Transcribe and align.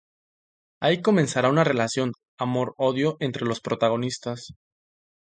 Ahí 0.81 1.03
comenzará 1.03 1.47
una 1.51 1.63
relación 1.63 2.13
amor-odio 2.39 3.17
entre 3.19 3.43
los 3.45 3.57
dos 3.57 3.61
protagonistas. 3.61 4.47